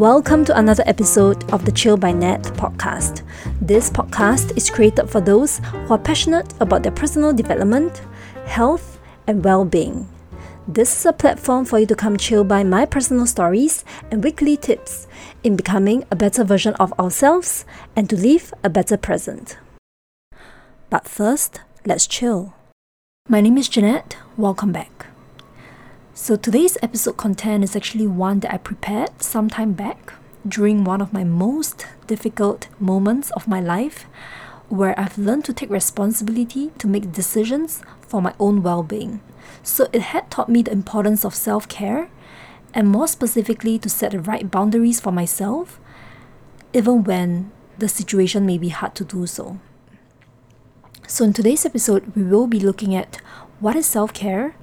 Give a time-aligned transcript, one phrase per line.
[0.00, 3.20] Welcome to another episode of the Chill by Nat podcast.
[3.60, 8.00] This podcast is created for those who are passionate about their personal development,
[8.46, 10.08] health, and well being.
[10.66, 14.56] This is a platform for you to come chill by my personal stories and weekly
[14.56, 15.06] tips
[15.44, 19.58] in becoming a better version of ourselves and to live a better present.
[20.88, 22.54] But first, let's chill.
[23.28, 24.16] My name is Jeanette.
[24.38, 25.09] Welcome back.
[26.22, 30.12] So today's episode content is actually one that I prepared some time back
[30.46, 34.04] during one of my most difficult moments of my life
[34.68, 39.22] where I've learned to take responsibility to make decisions for my own well-being.
[39.62, 42.10] So it had taught me the importance of self-care
[42.74, 45.80] and more specifically to set the right boundaries for myself
[46.74, 49.58] even when the situation may be hard to do so.
[51.08, 53.22] So in today's episode we will be looking at
[53.58, 54.54] what is self-care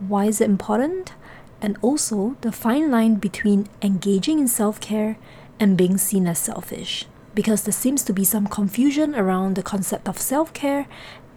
[0.00, 1.12] why is it important,
[1.60, 5.18] and also the fine line between engaging in self care
[5.58, 7.06] and being seen as selfish.
[7.34, 10.86] Because there seems to be some confusion around the concept of self care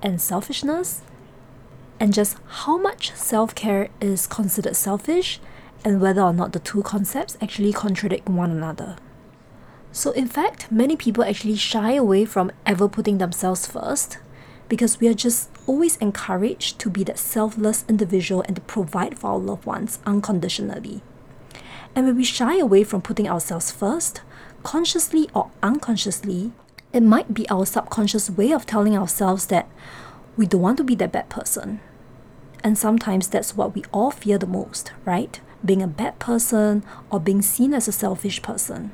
[0.01, 1.01] and selfishness,
[1.99, 5.39] and just how much self care is considered selfish,
[5.83, 8.95] and whether or not the two concepts actually contradict one another.
[9.91, 14.19] So, in fact, many people actually shy away from ever putting themselves first
[14.69, 19.31] because we are just always encouraged to be that selfless individual and to provide for
[19.31, 21.01] our loved ones unconditionally.
[21.95, 24.21] And when we shy away from putting ourselves first,
[24.63, 26.51] consciously or unconsciously,
[26.93, 29.69] it might be our subconscious way of telling ourselves that
[30.37, 31.79] we don't want to be that bad person.
[32.63, 35.39] And sometimes that's what we all fear the most, right?
[35.63, 38.91] Being a bad person or being seen as a selfish person.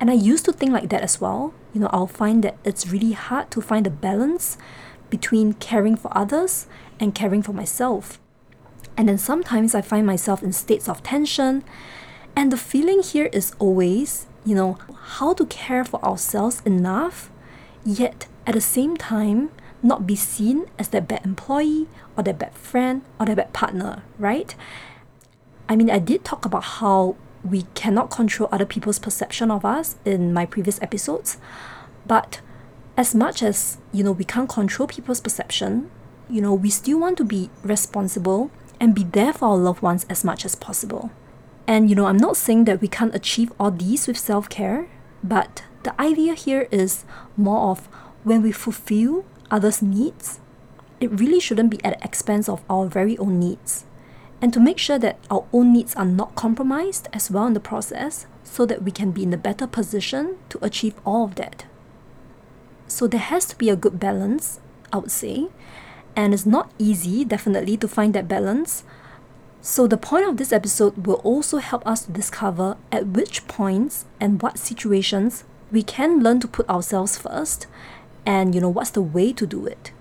[0.00, 1.54] And I used to think like that as well.
[1.72, 4.58] You know, I'll find that it's really hard to find a balance
[5.10, 6.66] between caring for others
[6.98, 8.20] and caring for myself.
[8.96, 11.64] And then sometimes I find myself in states of tension.
[12.34, 17.30] And the feeling here is always, you know, how to care for ourselves enough,
[17.84, 19.50] yet at the same time,
[19.82, 24.02] not be seen as that bad employee or that bad friend or that bad partner,
[24.18, 24.54] right?
[25.68, 29.96] I mean, I did talk about how we cannot control other people's perception of us
[30.04, 31.38] in my previous episodes.
[32.06, 32.40] But
[32.96, 35.90] as much as, you know, we can't control people's perception,
[36.28, 40.06] you know, we still want to be responsible and be there for our loved ones
[40.08, 41.10] as much as possible.
[41.66, 44.88] And, you know, I'm not saying that we can't achieve all these with self care,
[45.22, 47.04] but the idea here is
[47.36, 47.86] more of
[48.24, 50.40] when we fulfill others' needs,
[51.00, 53.84] it really shouldn't be at the expense of our very own needs
[54.40, 57.60] and to make sure that our own needs are not compromised as well in the
[57.60, 61.64] process so that we can be in a better position to achieve all of that.
[62.88, 64.60] So there has to be a good balance,
[64.92, 65.48] I would say,
[66.14, 68.84] and it's not easy, definitely, to find that balance.
[69.60, 74.04] So, the point of this episode will also help us to discover at which points
[74.20, 77.66] and what situations we can learn to put ourselves first
[78.24, 79.92] and you know what's the way to do it.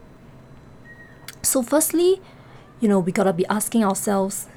[1.41, 2.22] So, firstly,
[2.79, 4.47] you know, we gotta be asking ourselves,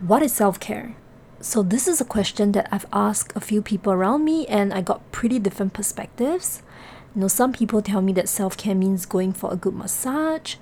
[0.00, 0.96] what is self care?
[1.40, 4.82] So, this is a question that I've asked a few people around me, and I
[4.82, 6.62] got pretty different perspectives.
[7.18, 10.54] Know, some people tell me that self care means going for a good massage,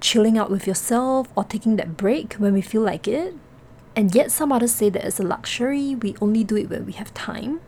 [0.00, 3.34] chilling out with yourself, or taking that break when we feel like it.
[3.94, 6.92] And yet, some others say that it's a luxury, we only do it when we
[6.92, 7.60] have time.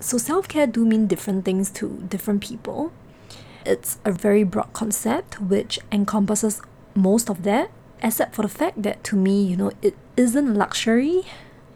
[0.00, 2.94] So, self care do mean different things to different people.
[3.66, 6.62] It's a very broad concept which encompasses
[6.94, 7.70] most of that,
[8.02, 11.24] except for the fact that to me, you know, it isn't luxury.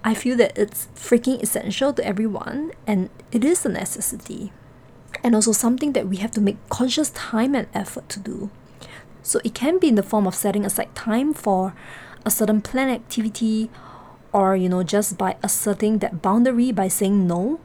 [0.03, 4.55] I feel that it's freaking essential to everyone and it is a necessity.
[5.23, 8.51] And also something that we have to make conscious time and effort to do.
[9.23, 11.75] So it can be in the form of setting aside time for
[12.25, 13.71] a certain planned activity
[14.33, 17.59] or you know just by asserting that boundary by saying no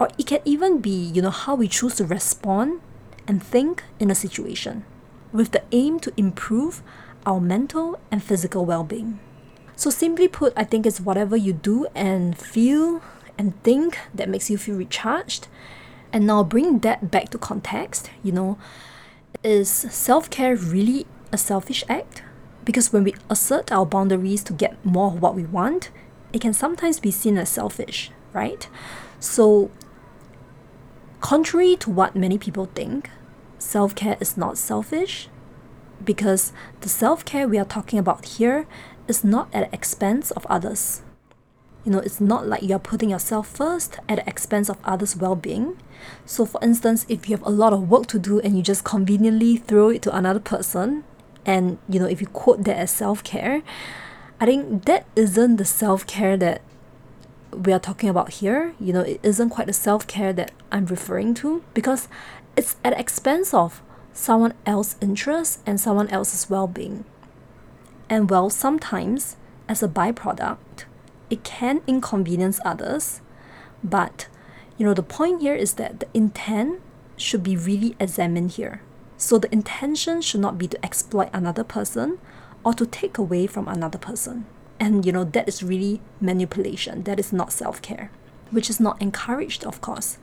[0.00, 2.80] or it can even be you know how we choose to respond
[3.28, 4.84] and think in a situation
[5.32, 6.82] with the aim to improve
[7.24, 9.18] our mental and physical well being.
[9.74, 13.02] So, simply put, I think it's whatever you do and feel
[13.38, 15.48] and think that makes you feel recharged.
[16.12, 18.58] And now, bring that back to context, you know,
[19.42, 22.22] is self care really a selfish act?
[22.64, 25.90] Because when we assert our boundaries to get more of what we want,
[26.32, 28.68] it can sometimes be seen as selfish, right?
[29.20, 29.70] So,
[31.20, 33.10] contrary to what many people think,
[33.58, 35.28] self care is not selfish
[36.04, 38.66] because the self care we are talking about here
[39.08, 41.02] is not at the expense of others.
[41.84, 45.34] You know, it's not like you're putting yourself first at the expense of others' well
[45.34, 45.78] being.
[46.24, 48.84] So, for instance, if you have a lot of work to do and you just
[48.84, 51.04] conveniently throw it to another person,
[51.44, 53.62] and you know, if you quote that as self care,
[54.40, 56.62] I think that isn't the self care that
[57.52, 60.86] we are talking about here, you know, it isn't quite the self care that I'm
[60.86, 62.08] referring to because
[62.56, 63.82] it's at the expense of
[64.12, 67.04] someone else's interest and someone else's well being.
[68.08, 69.36] And well, sometimes,
[69.68, 70.84] as a byproduct,
[71.32, 73.22] it can inconvenience others,
[73.82, 74.28] but
[74.76, 76.82] you know, the point here is that the intent
[77.16, 78.82] should be really examined here.
[79.16, 82.18] So the intention should not be to exploit another person
[82.64, 84.44] or to take away from another person.
[84.78, 87.04] And you know, that is really manipulation.
[87.04, 88.10] That is not self care,
[88.50, 90.18] which is not encouraged, of course.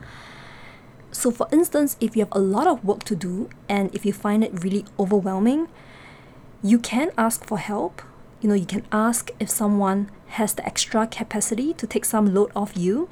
[1.10, 4.12] So, for instance, if you have a lot of work to do and if you
[4.12, 5.66] find it really overwhelming,
[6.62, 8.02] you can ask for help.
[8.40, 12.50] You know, you can ask if someone has the extra capacity to take some load
[12.56, 13.08] off you.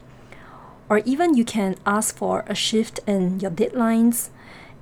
[0.88, 4.30] Or even you can ask for a shift in your deadlines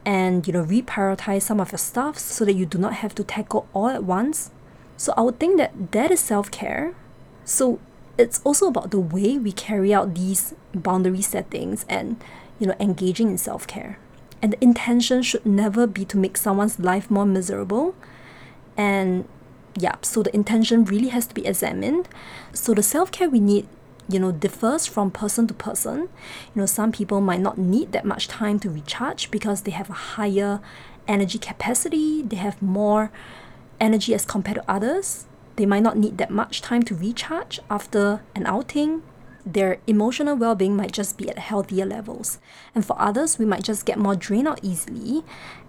[0.04, 3.24] and you know reprioritize some of your stuff so that you do not have to
[3.24, 4.52] tackle all at once.
[4.96, 6.94] So i would think that that is self-care.
[7.44, 7.80] So
[8.16, 12.22] it's also about the way we carry out these boundary settings and
[12.60, 13.98] you know engaging in self-care.
[14.40, 17.96] And the intention should never be to make someone's life more miserable.
[18.76, 19.26] And
[19.76, 22.08] yeah so the intention really has to be examined.
[22.52, 23.68] So the self-care we need
[24.08, 26.08] you know differs from person to person.
[26.54, 29.90] You know some people might not need that much time to recharge because they have
[29.90, 30.60] a higher
[31.08, 33.12] energy capacity they have more
[33.80, 35.26] energy as compared to others.
[35.56, 39.02] They might not need that much time to recharge after an outing.
[39.44, 42.38] Their emotional well-being might just be at healthier levels.
[42.74, 45.24] And for others we might just get more drained out easily.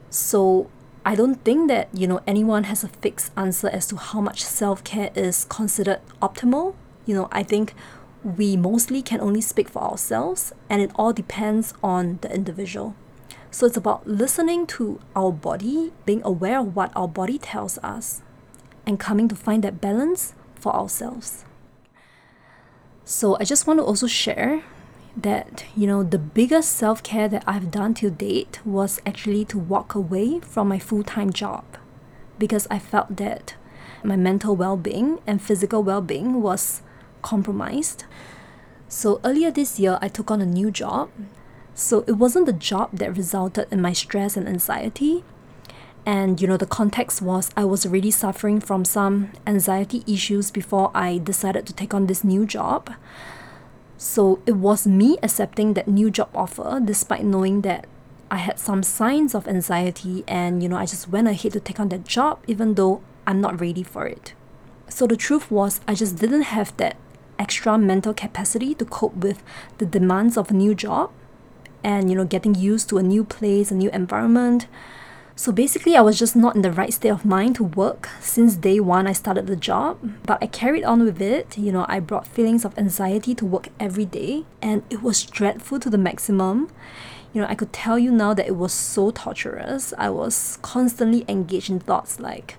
[0.09, 0.69] So
[1.07, 4.43] I don't think that you know anyone has a fixed answer as to how much
[4.43, 6.75] self-care is considered optimal
[7.05, 7.73] you know I think
[8.35, 12.93] we mostly can only speak for ourselves and it all depends on the individual.
[13.51, 18.21] So it's about listening to our body, being aware of what our body tells us,
[18.85, 21.45] and coming to find that balance for ourselves.
[23.05, 24.63] So I just want to also share
[25.17, 29.57] that, you know, the biggest self care that I've done to date was actually to
[29.57, 31.65] walk away from my full time job
[32.37, 33.55] because I felt that
[34.03, 36.81] my mental well being and physical well being was
[37.23, 38.05] compromised.
[38.87, 41.09] So earlier this year, I took on a new job.
[41.73, 45.23] So it wasn't the job that resulted in my stress and anxiety.
[46.05, 50.89] And you know, the context was I was already suffering from some anxiety issues before
[50.93, 52.91] I decided to take on this new job.
[53.97, 57.87] So it was me accepting that new job offer despite knowing that
[58.29, 61.79] I had some signs of anxiety and you know I just went ahead to take
[61.79, 64.33] on that job even though I'm not ready for it.
[64.87, 66.95] So the truth was I just didn't have that
[67.39, 69.43] extra mental capacity to cope with
[69.79, 71.11] the demands of a new job
[71.83, 74.67] and you know getting used to a new place a new environment
[75.37, 78.55] so basically i was just not in the right state of mind to work since
[78.55, 79.99] day one i started the job.
[80.23, 81.57] But i carried on with it.
[81.57, 85.79] You know i brought feelings of anxiety to work every day and it was dreadful
[85.79, 86.71] to the maximum.
[87.33, 89.93] You know i could tell you now that it was so torturous.
[89.97, 92.55] I was constantly engaged in thoughts like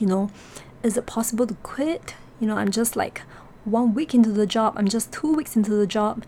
[0.00, 0.30] you know
[0.82, 2.14] is it possible to quit?
[2.40, 3.20] You know i'm just like
[3.64, 6.24] one week into the job, I'm just two weeks into the job.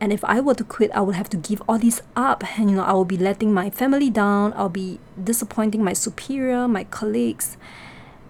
[0.00, 2.58] And if I were to quit, I would have to give all these up.
[2.58, 4.52] And, you know, I will be letting my family down.
[4.54, 7.56] I'll be disappointing my superior, my colleagues.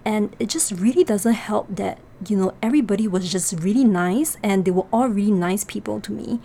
[0.03, 4.65] And it just really doesn't help that, you know, everybody was just really nice and
[4.65, 6.39] they were all really nice people to me.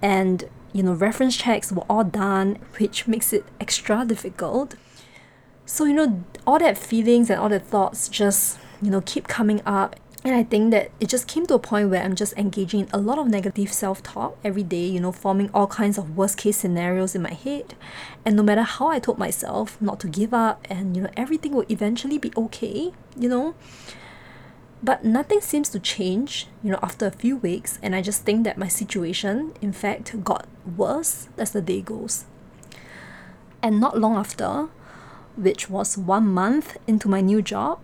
[0.00, 4.76] And, you know, reference checks were all done, which makes it extra difficult.
[5.66, 9.60] So, you know, all that feelings and all the thoughts just, you know, keep coming
[9.66, 12.80] up and I think that it just came to a point where I'm just engaging
[12.80, 16.16] in a lot of negative self talk every day, you know, forming all kinds of
[16.16, 17.74] worst case scenarios in my head.
[18.24, 21.52] And no matter how I told myself not to give up and, you know, everything
[21.52, 23.54] will eventually be okay, you know.
[24.80, 27.80] But nothing seems to change, you know, after a few weeks.
[27.82, 32.26] And I just think that my situation, in fact, got worse as the day goes.
[33.60, 34.68] And not long after,
[35.36, 37.80] which was one month into my new job,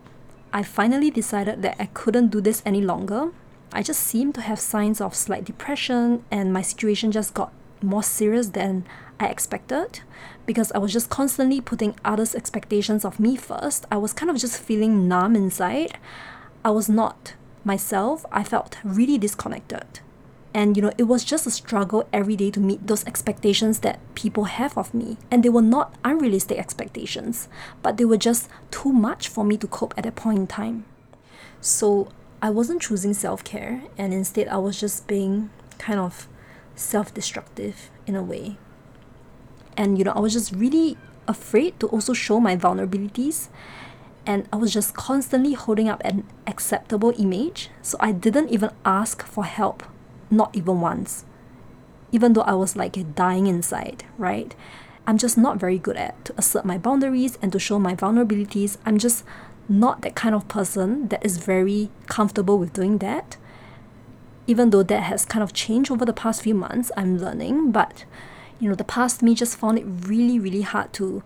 [0.52, 3.32] I finally decided that I couldn't do this any longer.
[3.72, 7.52] I just seemed to have signs of slight depression, and my situation just got
[7.82, 8.84] more serious than
[9.20, 10.00] I expected
[10.46, 13.84] because I was just constantly putting others' expectations of me first.
[13.92, 15.98] I was kind of just feeling numb inside.
[16.64, 18.24] I was not myself.
[18.32, 20.00] I felt really disconnected.
[20.54, 24.00] And you know, it was just a struggle every day to meet those expectations that
[24.14, 25.18] people have of me.
[25.30, 27.48] And they were not unrealistic expectations,
[27.82, 30.84] but they were just too much for me to cope at that point in time.
[31.60, 32.08] So
[32.40, 36.28] I wasn't choosing self care, and instead, I was just being kind of
[36.74, 38.56] self destructive in a way.
[39.76, 43.48] And you know, I was just really afraid to also show my vulnerabilities
[44.28, 49.22] and I was just constantly holding up an acceptable image, so I didn't even ask
[49.24, 49.82] for help
[50.30, 51.24] not even once.
[52.12, 54.54] Even though I was like dying inside, right?
[55.06, 58.76] I'm just not very good at to assert my boundaries and to show my vulnerabilities.
[58.84, 59.24] I'm just
[59.68, 63.36] not that kind of person that is very comfortable with doing that.
[64.46, 68.04] Even though that has kind of changed over the past few months, I'm learning, but
[68.60, 71.22] you know, the past me just found it really, really hard to,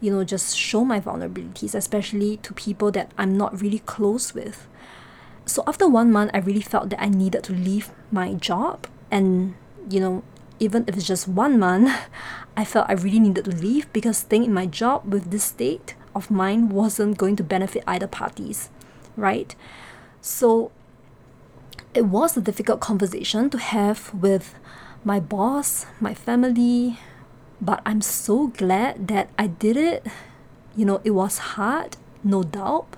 [0.00, 4.68] you know, just show my vulnerabilities, especially to people that I'm not really close with.
[5.46, 8.86] So after one month, I really felt that I needed to leave my job.
[9.10, 9.54] And,
[9.88, 10.22] you know,
[10.58, 11.90] even if it's just one month,
[12.56, 15.94] I felt I really needed to leave because staying in my job with this state
[16.14, 18.70] of mind wasn't going to benefit either parties,
[19.16, 19.54] right?
[20.20, 20.72] So
[21.94, 24.54] it was a difficult conversation to have with
[25.04, 26.98] my boss, my family,
[27.60, 30.06] but I'm so glad that I did it.
[30.74, 32.96] You know, it was hard, no doubt,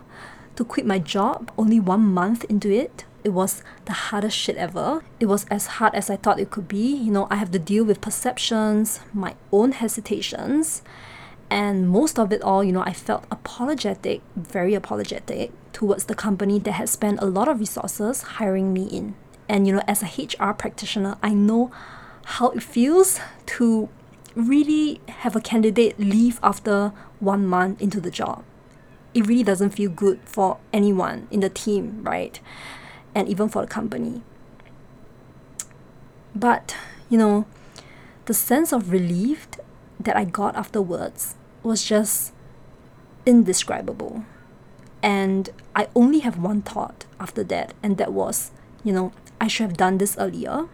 [0.58, 3.04] to quit my job only one month into it.
[3.22, 5.04] It was the hardest shit ever.
[5.20, 6.96] It was as hard as I thought it could be.
[6.96, 10.82] You know, I have to deal with perceptions, my own hesitations,
[11.48, 16.58] and most of it all, you know, I felt apologetic, very apologetic towards the company
[16.58, 19.14] that had spent a lot of resources hiring me in.
[19.48, 21.70] And, you know, as a HR practitioner, I know
[22.34, 23.20] how it feels
[23.58, 23.88] to
[24.34, 28.42] really have a candidate leave after one month into the job.
[29.14, 32.38] It really doesn't feel good for anyone in the team, right?
[33.14, 34.22] And even for the company.
[36.34, 36.76] But,
[37.08, 37.46] you know,
[38.26, 39.48] the sense of relief
[39.98, 42.32] that I got afterwards was just
[43.26, 44.24] indescribable.
[45.02, 48.50] And I only have one thought after that, and that was,
[48.84, 50.68] you know, I should have done this earlier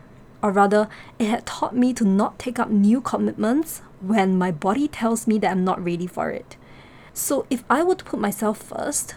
[0.45, 4.87] or rather, it had taught me to not take up new commitments when my body
[4.87, 6.59] tells me that I'm not ready for it.
[7.17, 9.15] So, if I were to put myself first,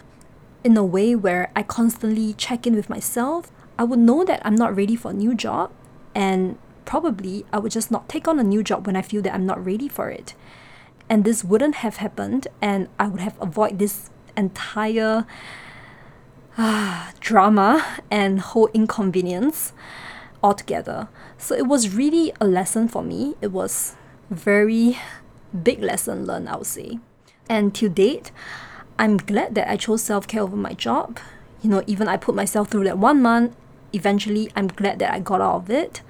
[0.62, 4.54] in a way where I constantly check in with myself, I would know that I'm
[4.54, 5.72] not ready for a new job,
[6.14, 9.34] and probably I would just not take on a new job when I feel that
[9.34, 10.34] I'm not ready for it.
[11.10, 15.26] And this wouldn't have happened, and I would have avoided this entire
[16.56, 19.72] uh, drama and whole inconvenience
[20.40, 21.08] altogether.
[21.36, 23.34] So it was really a lesson for me.
[23.40, 23.96] It was
[24.30, 24.98] very
[25.62, 27.00] big lesson learned, I would say.
[27.48, 28.30] And to date,
[28.98, 31.18] I'm glad that I chose self-care over my job.
[31.62, 33.56] You know, even I put myself through that one month,
[33.92, 36.02] eventually I'm glad that I got out of it.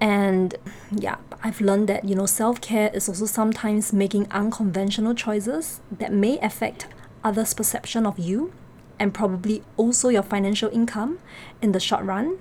[0.00, 0.54] And
[0.90, 6.38] yeah, I've learned that, you know, self-care is also sometimes making unconventional choices that may
[6.40, 6.86] affect
[7.24, 8.52] others' perception of you
[8.98, 11.18] and probably also your financial income
[11.60, 12.38] in the short run.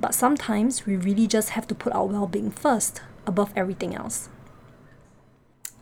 [0.00, 4.28] But sometimes we really just have to put our well being first above everything else.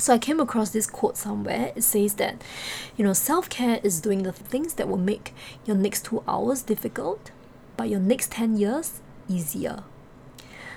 [0.01, 1.73] So I came across this quote somewhere.
[1.77, 2.43] It says that,
[2.97, 5.35] you know, self care is doing the things that will make
[5.67, 7.31] your next two hours difficult,
[7.77, 9.85] but your next 10 years easier.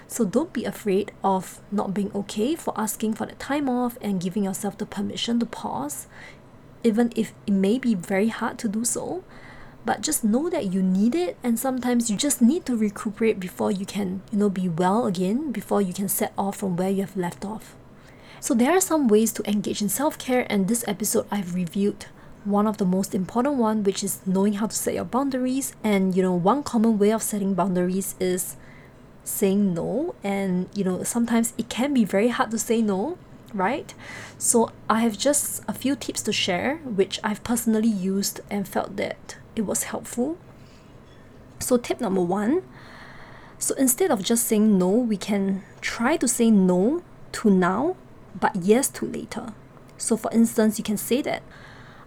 [0.08, 4.22] So don't be afraid of not being okay for asking for the time off and
[4.22, 6.08] giving yourself the permission to pause,
[6.84, 9.24] even if it may be very hard to do so
[9.86, 13.70] but just know that you need it and sometimes you just need to recuperate before
[13.70, 17.01] you can you know be well again before you can set off from where you
[17.01, 17.75] have left off
[18.43, 22.07] so there are some ways to engage in self-care and this episode i've reviewed
[22.43, 25.73] one of the most important one which is knowing how to set your boundaries.
[25.81, 28.57] And you know one common way of setting boundaries is
[29.23, 30.15] saying no.
[30.23, 33.17] And you know sometimes it can be very hard to say no
[33.53, 33.93] right?
[34.38, 38.97] So i have just a few tips to share which i've personally used and felt
[38.97, 40.38] that it was helpful.
[41.59, 42.63] So, tip number one
[43.59, 47.95] so instead of just saying no, we can try to say no to now,
[48.40, 49.54] but yes to later.
[49.98, 51.44] So, for instance, you can say that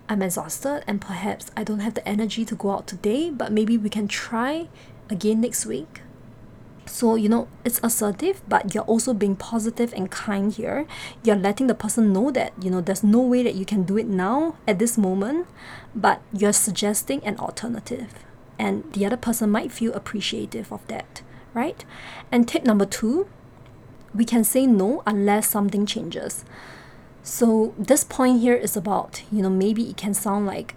[0.08, 3.76] I'm exhausted and perhaps I don't have the energy to go out today, but maybe
[3.76, 4.68] we can try
[5.10, 6.02] again next week.
[6.86, 10.86] So, you know, it's assertive, but you're also being positive and kind here.
[11.24, 13.98] You're letting the person know that, you know, there's no way that you can do
[13.98, 15.48] it now at this moment,
[15.94, 18.14] but you're suggesting an alternative.
[18.58, 21.22] And the other person might feel appreciative of that,
[21.54, 21.84] right?
[22.30, 23.26] And tip number two,
[24.16, 26.44] we can say no unless something changes.
[27.22, 30.74] So, this point here is about, you know, maybe it can sound like,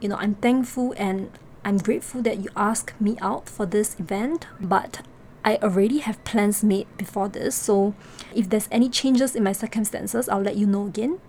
[0.00, 1.30] you know, I'm thankful and
[1.64, 5.02] I'm grateful that you asked me out for this event, but
[5.44, 7.94] I already have plans made before this, so
[8.34, 11.20] if there's any changes in my circumstances, I'll let you know again.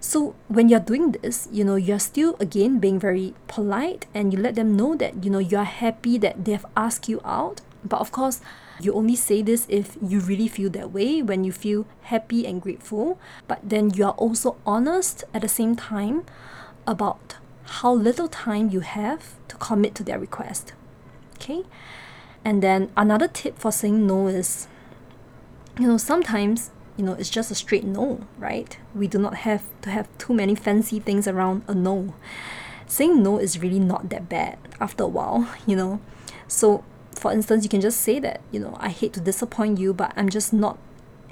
[0.00, 4.38] So when you're doing this, you know, you're still again being very polite and you
[4.38, 7.60] let them know that, you know, you're happy that they've asked you out.
[7.84, 8.40] But of course,
[8.80, 12.60] you only say this if you really feel that way, when you feel happy and
[12.60, 13.18] grateful.
[13.46, 16.24] But then you are also honest at the same time
[16.86, 20.72] about how little time you have to commit to their request.
[21.36, 21.64] Okay?
[22.44, 24.66] And then another tip for saying no is,
[25.78, 28.76] you know, sometimes, you know, it's just a straight no, right?
[28.94, 32.14] We do not have to have too many fancy things around a no.
[32.86, 36.00] Saying no is really not that bad after a while, you know.
[36.48, 36.84] So,
[37.22, 40.12] for instance, you can just say that, you know, I hate to disappoint you, but
[40.16, 40.76] I'm just not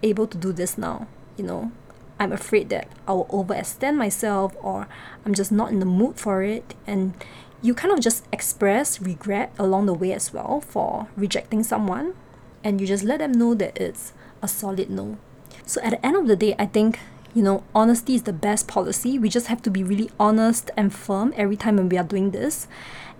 [0.04, 1.72] able to do this now, you know.
[2.16, 4.86] I'm afraid that I will overextend myself or
[5.26, 6.74] I'm just not in the mood for it.
[6.86, 7.14] And
[7.60, 12.14] you kind of just express regret along the way as well for rejecting someone.
[12.62, 15.18] And you just let them know that it's a solid no.
[15.66, 17.00] So at the end of the day, I think,
[17.34, 19.18] you know, honesty is the best policy.
[19.18, 22.30] We just have to be really honest and firm every time when we are doing
[22.30, 22.68] this.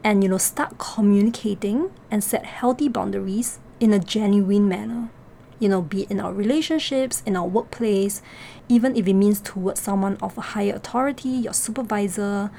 [0.03, 5.11] And, you know, start communicating and set healthy boundaries in a genuine manner
[5.61, 8.23] you know, be it in our relationships, in our workplace,
[8.69, 12.51] even if it means towards someone of a higher authority, your supervisor,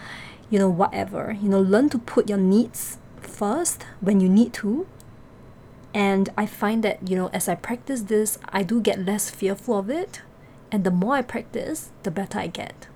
[0.50, 1.36] you know, whatever.
[1.42, 4.88] You know, learn to put your needs first when you need to.
[5.94, 9.80] And I find that, you know, as I practice this, I do get less fearful
[9.80, 10.22] of it.
[10.72, 12.88] And the more I practice, the better I get.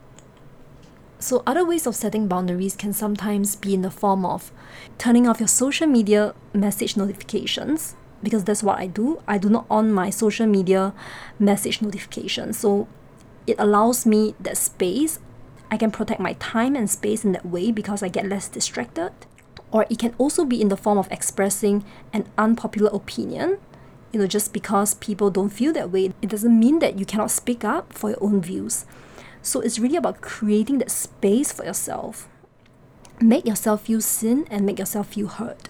[1.17, 4.51] So, other ways of setting boundaries can sometimes be in the form of
[4.97, 9.21] turning off your social media message notifications because that's what I do.
[9.27, 10.93] I do not on my social media
[11.39, 12.57] message notifications.
[12.57, 12.87] So
[13.47, 15.19] it allows me that space.
[15.71, 19.11] I can protect my time and space in that way because I get less distracted.
[19.71, 23.59] Or it can also be in the form of expressing an unpopular opinion.
[24.11, 27.31] You know, just because people don't feel that way, it doesn't mean that you cannot
[27.31, 28.85] speak up for your own views.
[29.45, 32.27] So it's really about creating that space for yourself.
[33.21, 35.69] Make yourself feel seen and make yourself feel heard.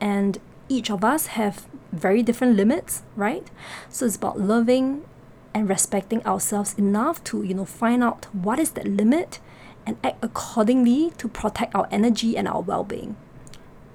[0.00, 0.38] And
[0.70, 3.46] each of us have very different limits, right?
[3.90, 5.04] So it's about loving
[5.52, 9.38] and respecting ourselves enough to, you know, find out what is that limit
[9.84, 13.16] and act accordingly to protect our energy and our well-being.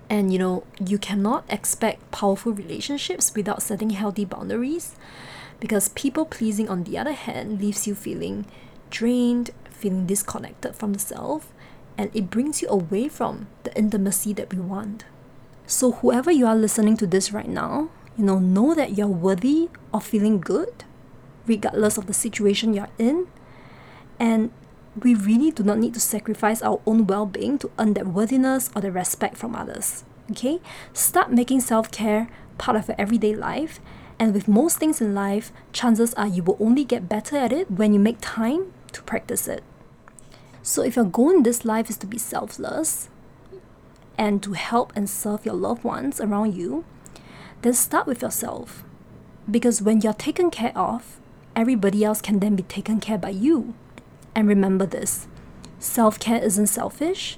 [0.07, 4.95] And you know, you cannot expect powerful relationships without setting healthy boundaries
[5.59, 8.45] because people pleasing on the other hand leaves you feeling
[8.95, 11.51] drained, feeling disconnected from the self,
[11.97, 15.03] and it brings you away from the intimacy that we want.
[15.67, 19.69] So, whoever you are listening to this right now, you know, know that you're worthy
[19.93, 20.85] of feeling good,
[21.45, 23.27] regardless of the situation you're in.
[24.17, 24.51] And
[25.03, 28.69] we really do not need to sacrifice our own well being to earn that worthiness
[28.73, 30.05] or the respect from others.
[30.31, 30.61] Okay?
[30.93, 33.81] Start making self care part of your everyday life.
[34.17, 37.69] And with most things in life, chances are you will only get better at it
[37.69, 39.63] when you make time to practice it.
[40.63, 43.09] So, if your goal in this life is to be selfless,
[44.17, 46.85] and to help and serve your loved ones around you,
[47.61, 48.83] then start with yourself.
[49.49, 51.19] Because when you're taken care of,
[51.55, 53.73] everybody else can then be taken care by you.
[54.33, 55.27] And remember this
[55.79, 57.37] self care isn't selfish.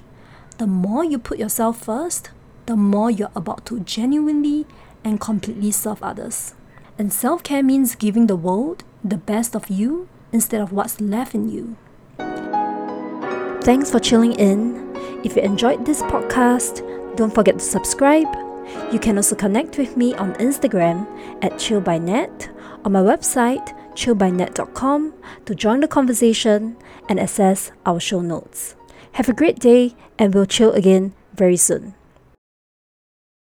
[0.58, 2.30] The more you put yourself first,
[2.66, 4.66] the more you're about to genuinely
[5.04, 6.54] and completely serve others.
[6.98, 11.34] And self care means giving the world the best of you instead of what's left
[11.34, 11.76] in you.
[13.62, 14.88] Thanks for chilling in
[15.24, 16.84] if you enjoyed this podcast,
[17.16, 18.28] don't forget to subscribe.
[18.92, 21.06] You can also connect with me on Instagram
[21.42, 25.12] at chillbynat, on my website chillbynat.com
[25.46, 26.76] to join the conversation
[27.08, 28.76] and access our show notes.
[29.12, 31.97] Have a great day and we'll chill again very soon.